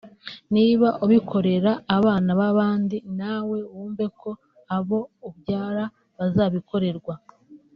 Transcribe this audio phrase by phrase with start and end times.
[0.55, 4.29] niba ubikorera abana b’ababandi na we wumve ko
[4.77, 5.83] abo ubyara
[6.17, 7.13] bazabikorerwa